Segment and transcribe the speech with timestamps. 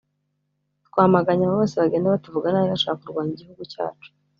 [0.87, 4.09] Twamaganye abo bose bagenda batuvuga nabi bashaka kurwanya igihugu cyacu